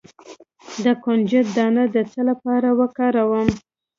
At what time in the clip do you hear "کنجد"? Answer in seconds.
1.03-1.45